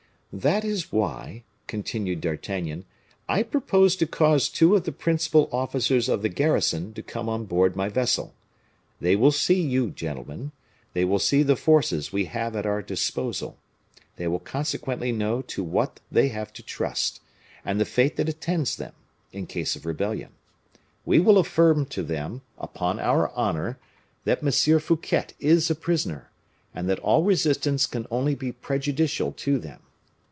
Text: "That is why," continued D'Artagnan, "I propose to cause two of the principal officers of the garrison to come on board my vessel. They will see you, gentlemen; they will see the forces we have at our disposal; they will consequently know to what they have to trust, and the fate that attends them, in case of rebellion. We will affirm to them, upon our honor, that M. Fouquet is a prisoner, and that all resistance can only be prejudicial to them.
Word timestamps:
"That 0.33 0.63
is 0.63 0.93
why," 0.93 1.43
continued 1.67 2.21
D'Artagnan, 2.21 2.85
"I 3.27 3.43
propose 3.43 3.97
to 3.97 4.07
cause 4.07 4.47
two 4.47 4.77
of 4.77 4.85
the 4.85 4.93
principal 4.93 5.49
officers 5.51 6.07
of 6.07 6.21
the 6.21 6.29
garrison 6.29 6.93
to 6.93 7.03
come 7.03 7.27
on 7.27 7.43
board 7.43 7.75
my 7.75 7.89
vessel. 7.89 8.33
They 9.01 9.17
will 9.17 9.33
see 9.33 9.61
you, 9.61 9.89
gentlemen; 9.89 10.53
they 10.93 11.03
will 11.03 11.19
see 11.19 11.43
the 11.43 11.57
forces 11.57 12.13
we 12.13 12.27
have 12.27 12.55
at 12.55 12.65
our 12.65 12.81
disposal; 12.81 13.57
they 14.15 14.25
will 14.25 14.39
consequently 14.39 15.11
know 15.11 15.41
to 15.41 15.65
what 15.65 15.99
they 16.09 16.29
have 16.29 16.53
to 16.53 16.63
trust, 16.63 17.19
and 17.65 17.77
the 17.77 17.83
fate 17.83 18.15
that 18.15 18.29
attends 18.29 18.77
them, 18.77 18.93
in 19.33 19.45
case 19.45 19.75
of 19.75 19.85
rebellion. 19.85 20.31
We 21.05 21.19
will 21.19 21.39
affirm 21.39 21.87
to 21.87 22.03
them, 22.03 22.41
upon 22.57 22.99
our 23.01 23.31
honor, 23.35 23.79
that 24.23 24.41
M. 24.41 24.79
Fouquet 24.79 25.25
is 25.41 25.69
a 25.69 25.75
prisoner, 25.75 26.31
and 26.73 26.87
that 26.89 26.99
all 26.99 27.23
resistance 27.23 27.85
can 27.85 28.07
only 28.09 28.33
be 28.35 28.53
prejudicial 28.53 29.33
to 29.33 29.59
them. 29.59 29.81